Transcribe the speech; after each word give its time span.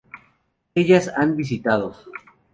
Ellas 0.73 1.11
han 1.15 1.35
visitado 1.37 1.93